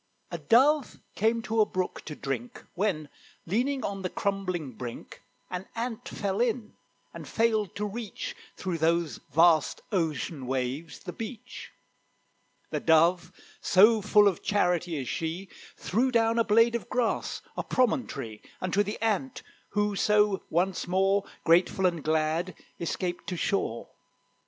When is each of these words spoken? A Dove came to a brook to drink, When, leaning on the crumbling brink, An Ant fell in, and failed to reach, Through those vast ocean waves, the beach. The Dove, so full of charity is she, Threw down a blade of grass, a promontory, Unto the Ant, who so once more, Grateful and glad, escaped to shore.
A 0.31 0.39
Dove 0.39 0.97
came 1.13 1.43
to 1.43 1.61
a 1.61 1.65
brook 1.67 2.01
to 2.05 2.15
drink, 2.15 2.65
When, 2.73 3.07
leaning 3.45 3.85
on 3.85 4.01
the 4.01 4.09
crumbling 4.09 4.71
brink, 4.71 5.21
An 5.51 5.67
Ant 5.75 6.09
fell 6.09 6.41
in, 6.41 6.73
and 7.13 7.27
failed 7.27 7.75
to 7.75 7.85
reach, 7.85 8.35
Through 8.57 8.79
those 8.79 9.19
vast 9.31 9.81
ocean 9.91 10.47
waves, 10.47 10.97
the 11.01 11.13
beach. 11.13 11.69
The 12.71 12.79
Dove, 12.79 13.31
so 13.61 14.01
full 14.01 14.27
of 14.27 14.41
charity 14.41 14.97
is 14.97 15.07
she, 15.07 15.49
Threw 15.77 16.09
down 16.11 16.39
a 16.39 16.43
blade 16.43 16.73
of 16.73 16.89
grass, 16.89 17.43
a 17.55 17.63
promontory, 17.63 18.41
Unto 18.59 18.81
the 18.81 18.99
Ant, 19.03 19.43
who 19.69 19.95
so 19.95 20.41
once 20.49 20.87
more, 20.87 21.25
Grateful 21.43 21.85
and 21.85 22.03
glad, 22.03 22.55
escaped 22.79 23.27
to 23.27 23.37
shore. 23.37 23.89